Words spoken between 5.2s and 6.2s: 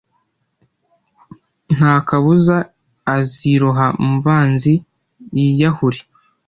yiyahure"